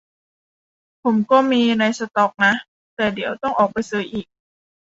[1.03, 2.53] ผมก็มีในสต็อกนะ
[2.95, 4.27] แต่เดี๋ยวต้องออกไปซื้ออีก